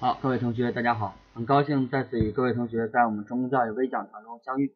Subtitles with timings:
[0.00, 4.72] 好，各位同学，大家好，很高兴再次与各位同学在我们中公教育微讲堂中相遇。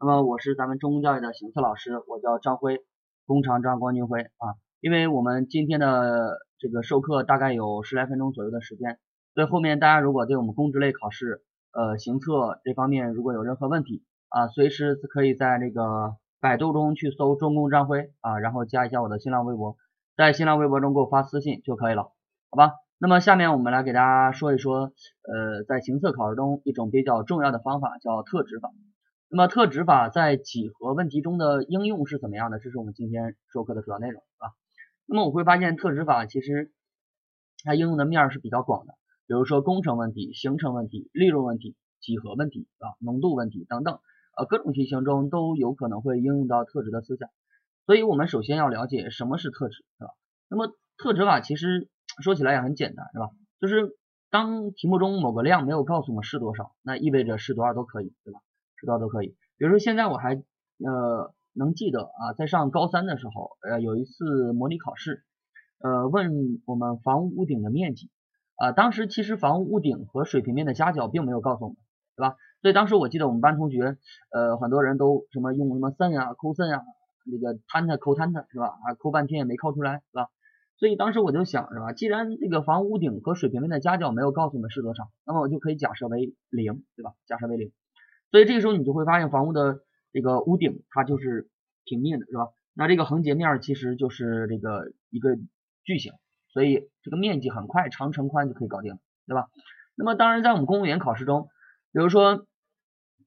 [0.00, 2.78] 那么我是咱们中公教育的行测老师，我叫张辉，
[3.24, 4.58] 工长张光军辉啊。
[4.80, 8.98] 因为我们今天的这个授课大概有十来分钟左右的时间，
[9.32, 19.76] 所以后面大家如果对我们公职类考试呃行测这方面如果有任何问题啊，随时可以在这个百度中去搜中公张辉啊，然后加一下我的新浪微博，
[20.16, 22.10] 在新浪微博中给我发私信就可以了，
[22.50, 22.72] 好吧？
[23.04, 24.94] 那么下面我们来给大家说一说，
[25.30, 28.72] 呃，在行测考试中一种比较重要的方法叫特指法。
[29.28, 32.58] 那么特指法在几何问题中的应用是怎么样的？
[32.58, 34.56] 这是我们今天授课的主要内容啊。
[35.04, 36.72] 那么我会发现特指法其实
[37.62, 38.94] 它应用的面是比较广的，
[39.26, 43.98] 比如说工程问题、行程问题、利润问题、几何问题啊、浓度问题等等，
[44.34, 47.28] 呃，各种题型中都有可能会应用到特指的思想。
[47.84, 50.10] 所以我们首先要了解什么是特指，是吧？
[50.48, 51.90] 那么特指法其实。
[52.22, 53.30] 说起来也很简单，是吧？
[53.60, 53.96] 就是
[54.30, 58.40] 当题目中某个量没有告诉我们是多少，那意味着是多少都可以，对吧？
[58.76, 59.36] 是多少都可以。
[59.56, 65.24] 比如说现在我还呃能记得啊，在上高三的时候，呃有一次模拟考试，
[65.80, 68.10] 呃问我们房屋屋顶的面积
[68.56, 71.76] 啊，当时其实房屋屋顶和水平面的夹角并没有告诉我们，
[72.16, 72.36] 对吧？
[72.60, 73.96] 所以当时我记得我们班同学
[74.32, 76.82] 呃很多人都什么用什么 sin 啊、cos 啊，
[77.26, 78.66] 那个 tan 抠 tan 是吧？
[78.66, 80.28] 啊抠半天也没抠出来，是吧？
[80.76, 81.92] 所以当时我就想，是吧？
[81.92, 87.12] 既然这个房屋屋顶和水平面的夹角没有告诉我们是多少，那么我就可以假设为零，对吧？
[87.26, 87.72] 假设为零。
[88.30, 89.80] 所以这个时候你就会发现，房屋的
[90.12, 91.48] 这个屋顶它就是
[91.84, 92.48] 平面的，是吧？
[92.74, 95.36] 那这个横截面其实就是这个一个
[95.84, 96.12] 矩形，
[96.48, 99.48] 所以这个面积很快长乘宽就可以搞定，对吧？
[99.94, 101.48] 那么当然在我们公务员考试中，
[101.92, 102.46] 比如说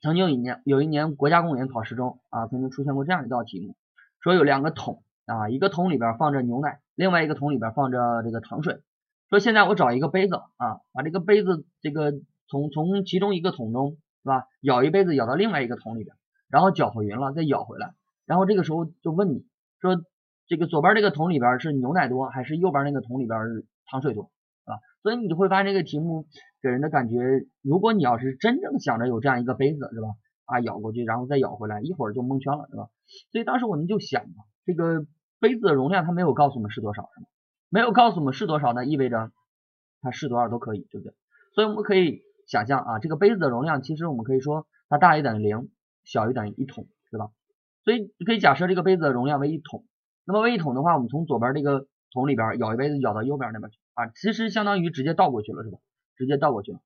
[0.01, 3.75] 曾经有一年有一年国家公务员考试中啊，曾经出现过这样一道题目，
[4.21, 5.03] 说有两个桶。
[5.25, 8.81] 啊，一个桶里边放着牛奶，另外一个桶里边放着这个糖水。
[9.29, 12.11] 说现在我找一个杯子啊，把这个杯子这个
[12.49, 13.91] 从从其中一个桶中
[14.23, 16.15] 是吧，舀一杯子舀到另外一个桶里边，
[16.49, 17.93] 然后搅和匀了再舀回来。
[18.25, 19.45] 然后这个时候就问你
[19.79, 20.01] 说，
[20.47, 23.37] 这个左边这个桶里边是牛奶多，还是右边那个桶里边
[23.91, 24.31] 糖水多
[24.63, 24.79] 啊？
[25.03, 26.25] 所以你就会发现这个题目
[26.61, 27.15] 给人的感觉，
[27.61, 30.07] 如果你要是真正想着有这样一个杯子是吧，
[30.45, 32.89] 啊舀过去然后再舀回来，一会儿就蒙圈了是吧？
[33.31, 35.05] 所以当时我们就想啊，这个。
[35.39, 37.27] 杯子的容量它没有告诉我们是多少，是吗？
[37.69, 39.31] 没有告诉我们是多少，那意味着
[40.01, 41.13] 它是多少都可以，对不对？
[41.53, 45.69] 所以我们可以想象啊，这个杯子的容量其实我们可以说它大于等于零，
[46.03, 47.29] 小于等于一桶，对吧？
[47.83, 49.85] 所以你可以假设这个杯子的容量为一桶，
[50.25, 55.77] 那么为一桶的话，我们从左边这个桶里边舀一杯子舀到右边那边去啊，其实相当于直接倒过去了，是吧？
[56.15, 56.79] 直接倒过去了，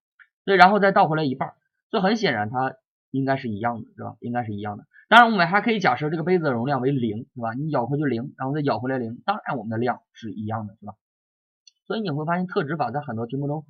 [0.45, 1.53] 所以然后再倒回来一半，
[1.89, 2.75] 所以很显然它
[3.11, 4.15] 应该是一样的，是吧？
[4.19, 4.83] 应该是一样的。
[5.11, 7.53] 当然，我们还可以假设这个杯子的容量为零，是吧？
[7.53, 10.93] 你舀回去零，然后再舀回来零，当然我们的量是一样的，是吧？
[11.85, 13.65] 所以你会发现特指法在很多题目中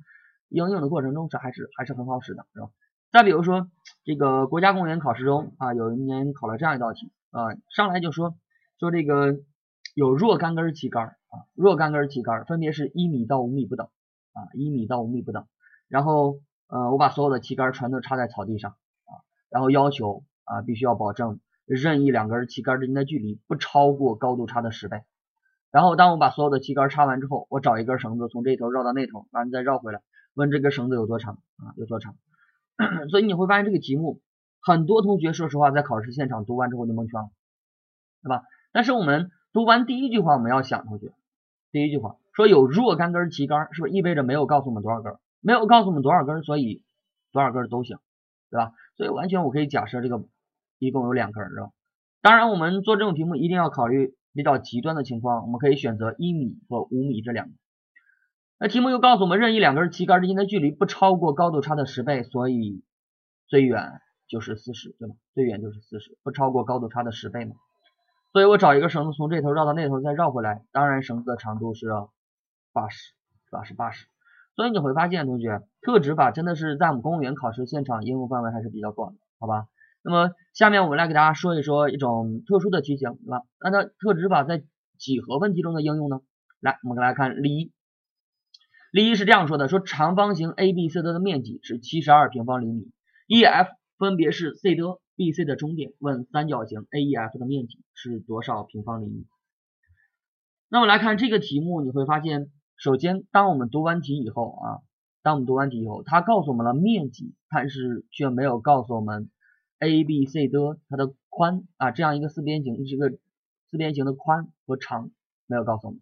[0.50, 2.68] 应用的过程中是还是还是很好使的，是吧？
[3.10, 3.66] 再比如说
[4.04, 8.36] 这个国家公务员考试中啊，有一年考了这样一道题啊，上来就说
[8.78, 9.40] 说这个
[9.96, 13.88] 有若干根旗杆啊，若干根旗杆分别是一米到五米不等
[14.32, 15.48] 啊，一米到五米不等，
[15.88, 16.38] 然后
[16.68, 20.22] 呃，我把所有的旗杆全都插在草地上啊，然后要求。
[20.52, 25.02] 啊，必须要保证任意两根旗杆之间的距离不超过高度差的十倍。
[25.70, 30.02] 然后，当我把所有的旗杆插完之后，我找一根绳子从这头绕到那头，完了再绕回来，
[30.34, 31.72] 问这根绳子有多长啊？
[31.78, 32.16] 有多长？
[33.08, 34.20] 所以你会发现这个题目，
[34.60, 37.30] 很多同学说实话在考试现场读完之后就蒙圈了，
[38.22, 38.42] 对吧？
[38.72, 41.14] 但是我们读完第一句话，我们要想，同学，
[41.70, 45.14] 第一句话说有若干根旗杆，是不是意味着没有告诉我们多少根？
[45.40, 46.84] 没有告诉我们多少根，所以
[47.32, 47.96] 多少根都行，
[48.50, 48.72] 对吧？
[48.98, 50.22] 所以完全我可以假设这个。
[50.86, 51.70] 一共有两根，是吧？
[52.22, 57.52] 当然，我们做这种题目一定要考虑比较极端的情况，我们可以选择一米和五米这两个。
[58.58, 62.82] 那题目又告诉我们，任意两根旗杆之间的距离不超过高度差的十倍，所以
[63.46, 65.14] 最远就是四十，对吧？
[65.34, 67.54] 最远就是四十，不超过高度差的十倍嘛。
[68.32, 71.86] 所以我找一个绳子从这头绕到那头再绕回来，当然绳子的长度是
[72.72, 73.12] 八十，
[73.44, 73.62] 是吧？
[73.62, 74.06] 是八十。
[74.56, 79.66] 所以你会发现，同学，特指法真的是在我们公务员考试现场应用范围还是比较广的，好吧？
[80.04, 83.42] 那么下面我们来给大家说一说一种特殊的题型，对吧？
[83.60, 84.64] 那它特指法在
[84.98, 86.20] 几何问题中的应用呢？
[86.60, 87.72] 来，我们来看例一。
[88.90, 92.90] 例一是这样说的：说长方形 ABCD 的面积是七十二平方厘米
[93.26, 94.82] ，EF 分别是 C 的、
[95.16, 95.92] BC 的中点。
[95.98, 99.26] 问三角形 AEF 的面积是多少平方厘米？
[100.68, 104.84] 那么来看这个题目，你会发现，首先当我们读完题以后啊，
[105.22, 109.30] 当我们读完题以后，它告诉我们了面积，但是却没有告诉我们。
[109.82, 113.18] A、B、C 的它的宽啊，这样一个四边形，这个
[113.68, 115.10] 四边形的宽和长
[115.48, 116.00] 没有告诉我们。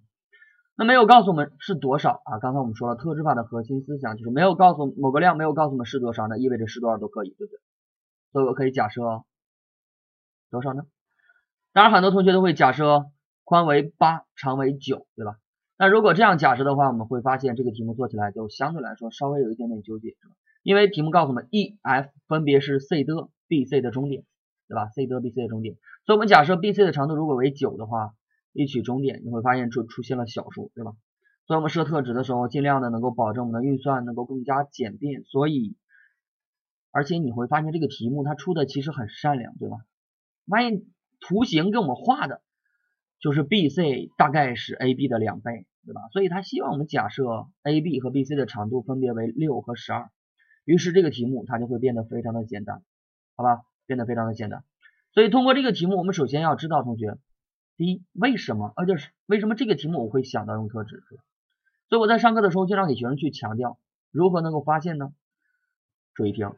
[0.76, 2.38] 那没有告诉我们是多少啊？
[2.40, 7.58] 刚才我们说了，特质法的核心思想就是没有告诉某个量，没有告诉我们是多少，那意味着是多少都可以，对不对？
[8.32, 9.02] 所以我可以假设
[10.50, 10.84] 多少呢？
[11.72, 13.06] 当然，很多同学都会假设
[13.44, 15.38] 宽为八，长为九，对吧？
[15.78, 20.34] 那如果这样假设的话，我们会发现这个题目做起来就相对来说稍微有一点点纠结，是吧？
[20.62, 24.22] 因为题目告诉我们 E、F 分别是 C 的、B、C 的终点，
[24.68, 25.74] 对吧？C 得、B、C 的终点，
[26.06, 28.14] 所以我们假设 B、C 的长度如果为九的话，
[28.52, 30.92] 一取终点，你会发现出出现了小数，对吧？
[31.48, 35.24] 所以我们设特值的时候，尽量的能够保证我们的运算能够更加简便。
[35.24, 35.76] 所以，
[36.92, 39.78] 而且你会发现这个题目它出的其实很善良，对吧？
[40.46, 40.82] 发现
[41.18, 42.40] 图形给我们画的
[43.18, 46.02] 就是 B、C 大概是 A、B 的两倍，对吧？
[46.12, 50.08] 所以他希望我们假设 A、B 和 B、C 的长度分别为六和十二。
[50.64, 52.82] 于是这个题目它就会变得非常的简单，
[53.36, 53.62] 好吧？
[53.86, 54.64] 变得非常的简单。
[55.12, 57.18] 所以通过这个题目，我们首先要知道，同学，
[57.76, 58.72] 第一，为什么？
[58.76, 61.02] 呃，就是为什么这个题目我会想到用特质？
[61.88, 63.78] 所以我在上课的时候经常给学生去强调，
[64.12, 65.12] 如何能够发现呢？
[66.14, 66.52] 注意听，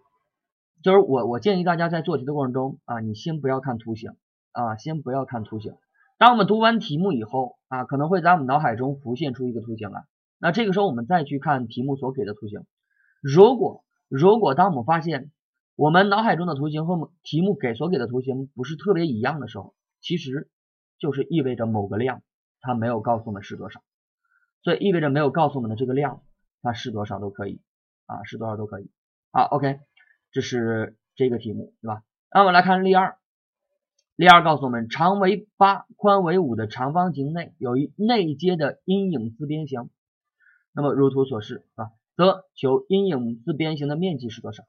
[0.82, 4.16] 就是我我建议大家在做题的过程中啊，你先不要看图形
[4.50, 5.74] 啊，先不要看图形。
[6.18, 10.04] 当我们读完题目以后啊，可能会在我们脑海中浮现出一个图形来，
[10.38, 12.66] 那这个时候我们再去看题目所给的图形，
[13.22, 15.30] 如果如果当我们发现
[15.74, 20.50] 我们脑海中的图形和题目给所给的图形不是特别一样的时候，其实
[20.98, 22.22] 就是意味着某个量
[22.60, 23.82] 它没有告诉我们是多少，
[24.62, 26.22] 所以意味着没有告诉我们的这个量
[26.60, 27.62] 它是多少都可以
[28.06, 28.90] 啊，是多少都可以。
[29.30, 29.80] 好，OK，
[30.30, 32.02] 这是这个题目对吧？
[32.30, 33.16] 那我们来看例二，
[34.14, 39.88] 例二告诉我们长为八、宽为五的长方形内有一内接的阴影自边形，
[40.74, 41.92] 那么如图所示啊。
[42.14, 44.64] 则求阴影自边形的面积是多少？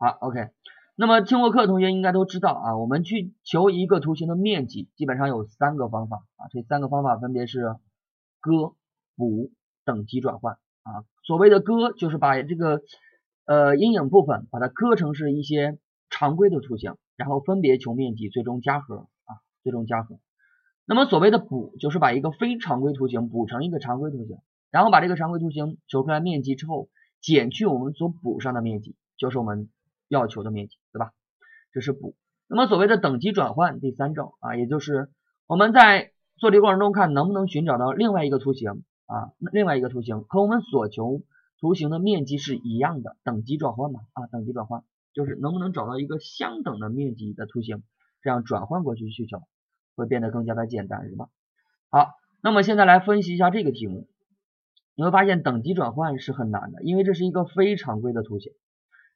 [0.00, 0.48] 好，OK。
[0.96, 6.48] 那么听过课的同学应该都知道啊，我们去求一个图形的面积，基本上有三个方法啊。
[6.50, 7.76] 这三个方法分别是
[8.40, 8.72] 割、
[9.14, 9.50] 补、
[9.84, 10.54] 等级转换
[10.84, 11.04] 啊。
[11.22, 12.80] 所谓的割，就是把这个
[13.44, 20.18] 呃阴影部分把它割成是一些常规的图形，然后分别求面积，最终加和啊，最终加和。
[20.86, 24.38] 那么所谓的补，就是把一个非常规图形补成一个常规图形。
[24.70, 26.88] 然后把这个常规图形求出来面积之后，
[27.20, 29.68] 减去我们所补上的面积，就是我们
[30.10, 31.12] 要求的面积，对吧？
[31.72, 32.16] 这是补。
[32.48, 35.08] 那么所谓的等级转换，第三种啊，也就是
[35.46, 41.22] 我们在做题过程中看能不能寻找到另外一个图形啊，另外一个图形和我们所求
[41.60, 44.82] 图形的面积是一样的，等级转换嘛啊，等级转换
[45.14, 47.84] 就是能不能找到一个相等的面积的图形，
[48.20, 49.42] 这样转换过去需求
[49.94, 51.28] 会变得更加的简单，是吧？
[51.88, 54.08] 好，那么现在来分析一下这个题目。
[54.96, 58.52] 你会发现等级转换是很难的，因为这是一个非常规的图形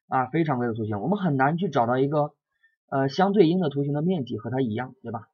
[0.07, 2.33] 啊，非常规的图形，我们很难去找到一个
[2.89, 5.27] 呃相对应的图形的面积和它一样，对吧？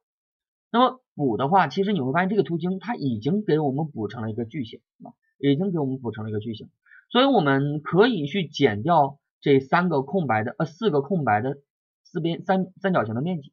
[0.70, 6.70] 那么补的话，其实你会发现这个图形它已经给我们补成了一个矩形啊，已经给我们补成了一个矩形，
[7.10, 11.58] 所以我们可以去减掉这三个空白的呃四个空白的
[12.04, 13.52] 四边三三角形的面积，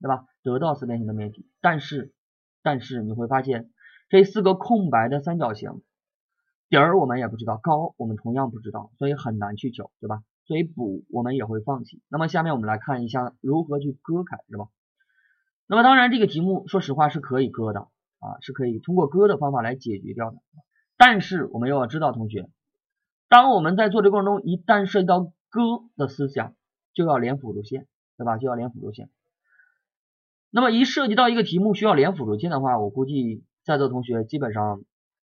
[0.00, 0.26] 对吧？
[0.42, 2.12] 得到四边形的面积，但是
[2.62, 3.70] 但是你会发现
[4.08, 5.82] 这四个空白的三角形。
[6.68, 10.22] 底儿我们也不知道，高我们同样不知道，所以很难去求，对吧？
[10.50, 12.02] 所以补我们也会放弃。
[12.08, 14.66] 那么下面我们来看一下如何去割开，是吧？
[15.68, 17.82] 那么当然这个题目说实话是可以割的
[18.18, 20.38] 啊，是可以通过割的方法来解决掉的。
[20.96, 22.50] 但是我们又要知道，同学，
[23.28, 25.62] 当我们在做的过程中，一旦涉及到割
[25.96, 26.56] 的思想，
[26.94, 28.38] 就要连辅助线，对吧？
[28.38, 29.08] 就要连辅助线。
[30.50, 34.82] 那么一涉及到一个题目需要连辅助线的话，我估计在座同学基本上。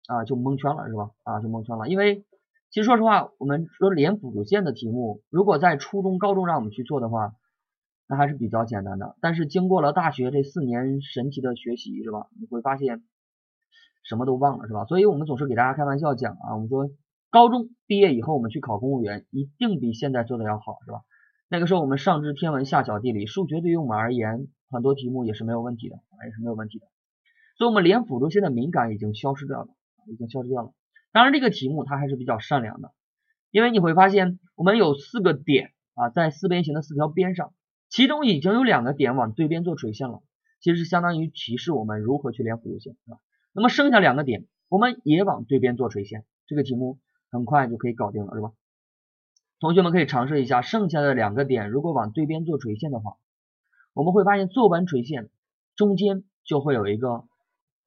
[0.06, 1.12] 啊，就蒙圈了是吧？
[1.22, 1.88] 啊，就蒙圈了。
[1.88, 2.26] 因为
[2.74, 7.36] 其实说实话，我们说连辅助线的题目，如果在初中、高中让我们去做的话，
[8.08, 9.14] 那还是比较简单的。
[9.20, 12.26] 但是经过了大学这四年神奇的学习是吧？
[12.36, 13.04] 你会发现
[14.02, 14.86] 什么都忘了是吧？
[14.86, 16.90] 所以我们总是给大家开玩笑讲啊，我们说
[17.30, 21.02] 高中毕业以后我们去考公务员，一定比现在做的要好是吧？
[21.48, 25.94] 那个时候我们上知天文下晓地理，数学对于我们而言，很多题目也是没有问题的，
[26.26, 26.86] 也是没有问题的。
[27.56, 29.68] 所以，我们连辅助线的敏感已经消失掉了。
[30.08, 30.72] 已经消失掉了。
[31.14, 32.92] 当然，这个题目它还是比较善良的，
[33.52, 37.54] 因为你会发现我们有四个点啊，在四边形的四条边上，
[37.88, 40.24] 其中已经有两个点往对边做垂线了，
[40.58, 43.18] 其实相当于提示我们如何去连辅助线，是吧？
[43.52, 46.98] 那么剩下两个点，我们也往对边做垂线，这个题目
[47.30, 48.50] 很快就可以搞定了，是吧？
[49.60, 53.18] 同学们可以尝试一下，剩下的两个点如果往对边做垂线的话，
[53.92, 55.30] 我们会发现做完垂线，
[55.76, 57.28] 中间就会有一个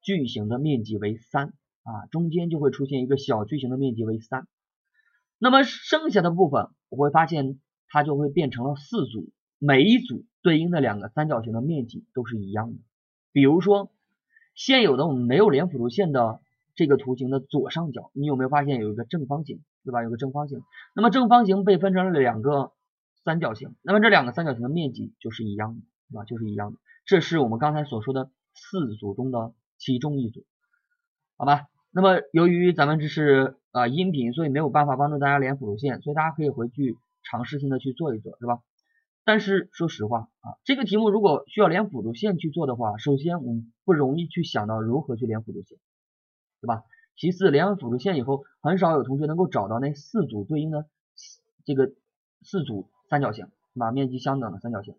[0.01, 1.51] 矩形的面积为三。
[1.87, 4.45] 啊，中间就会出现一个小矩形的面积为三，
[5.37, 12.79] 那么剩下的部分我会发现它就会变成了四组，每一组对应的两个三角形的面积都是一样的。
[13.31, 13.89] 比如说
[14.53, 16.41] 现有的我们没有连辅助线的
[16.75, 20.03] 这个图形的左上角，你有没有发现有一个正方形，对吧？
[20.03, 20.61] 有个正方形，
[20.93, 22.73] 那么正方形被分成了两个
[23.23, 26.25] 三角形，那么这两个三角形的面积就是一样的，对吧？
[26.25, 30.43] 就是一样的，这是我们刚才所说的四组中的其中一组，
[31.37, 31.67] 好吧？
[31.91, 38.59] 那么由于咱们这是啊音频，所以没有办法帮助大家连辅助线，所以大家可以回去尝试性的去做一做，是吧？
[39.23, 45.77] 但是说实话啊，这个题目如果需要连辅助线去做的话，首先我们不容易去想到如何去连辅助线，
[46.61, 46.83] 对吧？
[47.15, 50.85] 其次，连完辅助线以后，很少有同学能够找到那四组对应的
[51.65, 51.91] 这个
[52.43, 53.91] 四组三角形，对吧？
[53.91, 54.95] 面积相等的三角形。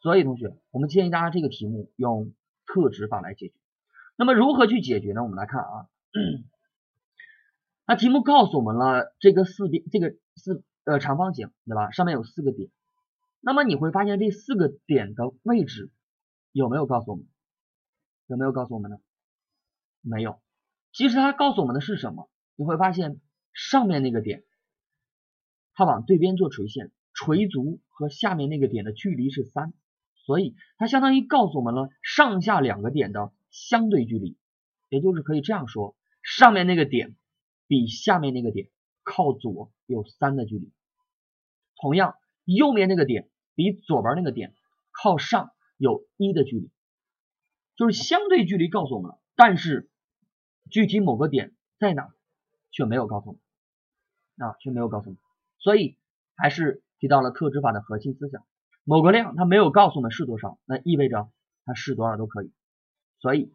[0.00, 2.32] 所以同学，我们建议大家这个题目用
[2.66, 3.54] 特指法来解决。
[4.16, 5.22] 那么如何去解决呢？
[5.22, 5.86] 我们来看啊，
[7.86, 11.90] 那题目告诉我们了这个四边这个四呃长方形，对吧？
[11.90, 12.70] 上面有四个点。
[13.40, 15.90] 那么你会发现这四个点的位置
[16.50, 17.26] 有没有告诉我们？
[18.26, 18.96] 有没有告诉我们呢？
[20.00, 20.40] 没有。
[20.92, 22.30] 其实它告诉我们的是什么？
[22.56, 23.20] 你会发现
[23.52, 24.44] 上面那个点，
[25.74, 29.74] 它往对边做垂线，垂足和下面那个点的距离是三，
[30.14, 34.38] 所以它相当于告诉我们了上下两个点的相对距离，
[34.88, 35.96] 也就是可以这样说，
[36.36, 37.16] 上面那个点
[37.66, 38.68] 比下面那个点
[39.02, 40.72] 靠左有三的距离。
[41.80, 43.28] 同样，右面那个点。
[43.56, 44.52] 比左边那个点
[44.90, 46.72] 靠上有一的距离，
[47.76, 49.88] 就是相对距离告诉我们了，但是
[50.72, 52.12] 具体某个点在哪
[52.72, 53.40] 却没有告诉我们，
[54.50, 55.20] 啊，却没有告诉我们，
[55.60, 55.96] 所以
[56.34, 58.44] 还是提到了特指法的核心思想，
[58.82, 61.30] 某个量它没有告诉我们是多少，那意味着
[61.64, 62.50] 它是多少都可以，
[63.20, 63.52] 所以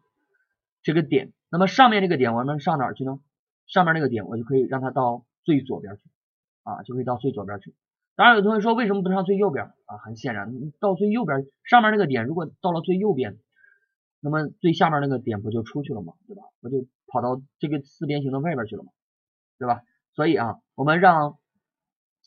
[0.82, 3.18] 这个点，那么上面这个点我们上哪儿去呢？
[3.66, 6.02] 上面那个点我就可以让它到最左边去，
[6.62, 7.74] 啊，就可以到最左边去。
[8.16, 9.96] 当然，有同学说为什么不上最右边啊？
[9.98, 13.38] 很显然，到最右边上面那个点，如果到了最右边，
[14.20, 16.14] 那么最下面那个点不就出去了吗？
[16.26, 16.42] 对吧？
[16.60, 18.90] 不就跑到这个四边形的外边去了吗？
[19.58, 19.82] 对吧？
[20.14, 21.38] 所以啊，我们让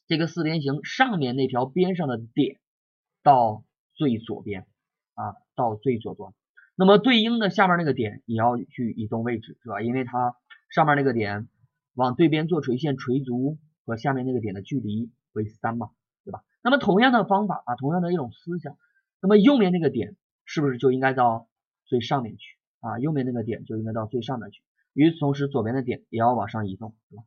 [0.08, 2.60] 这个四边形上面那条边上的点
[3.22, 3.64] 到
[3.94, 4.66] 最左边
[5.14, 6.34] 啊，到最左端。
[6.76, 9.82] 那么对应的下面那个点也要去移动位置，是吧？
[9.82, 10.36] 因为它
[10.70, 11.48] 上面那个点
[11.94, 15.12] 往对边做垂线，垂足和下面那个点的距离。
[15.36, 15.90] 为三嘛，
[16.24, 16.44] 对吧？
[16.64, 18.78] 那么同样的方法啊，同样的一种思想，
[19.20, 20.16] 那么右面那个点
[20.46, 21.48] 是不是就应该到
[21.86, 23.00] 最上面去啊？
[23.00, 24.62] 右面那个点就应该到最上面去。
[24.94, 27.24] 与此同时，左边的点也要往上移动，对吧？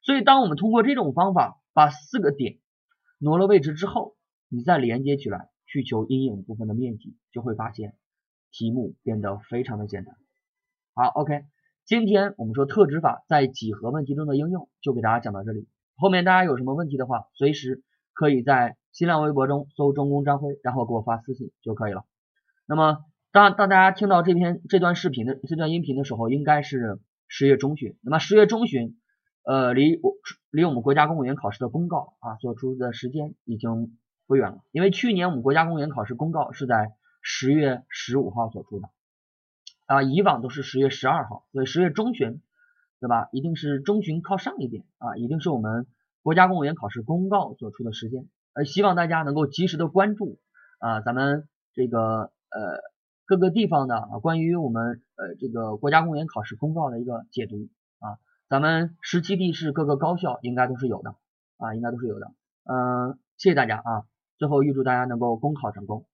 [0.00, 2.60] 所以，当我们通过这种方法把四个点
[3.18, 4.16] 挪了位置之后，
[4.48, 7.94] 你再连接起来去求阴影部分的面积，就会发现
[8.52, 10.14] 题目变得非常的简单。
[10.94, 11.44] 好，OK，
[11.84, 15.68] 今天我们说特指法在几何问题中的应用，就给大家讲到这里。
[15.96, 22.04] 后面大家有什么问题的话，随时可以在新浪微博中搜“中公张辉”，然后给我发私信就可以了。
[22.66, 27.96] 那么，当当大家听到这篇这段视频的这段音频的时候，应该是十月中旬。
[28.02, 28.98] 那么十月中旬，
[29.44, 30.14] 呃，离我
[30.50, 34.58] 离我们国家公务员考试的公告啊做出的时间已经不远了。
[34.72, 38.88] 因为去年我们国家公务员考试公告是在十月十五号所出的
[39.86, 42.40] 啊，以往都是十月十二号，所以十月中旬。
[43.02, 43.30] 对吧？
[43.32, 45.86] 一定是中旬靠上一点啊，一定是我们
[46.22, 48.28] 国家公务员考试公告所出的时间。
[48.52, 50.38] 呃，希望大家能够及时的关注
[50.80, 52.82] 啊，咱们这个呃
[53.24, 61.14] 各个地方的啊关于我们呃这个国家公务员考试公告的一个解读啊，咱们十七地市各个高校应该都是有的
[61.56, 62.30] 啊，应该都是有的。
[62.64, 64.04] 嗯，谢谢大家啊，
[64.36, 66.04] 最后预祝大家能够公考成功。